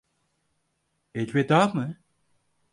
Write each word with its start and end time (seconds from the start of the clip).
Elveda 1.13 1.67
mı? 1.67 1.97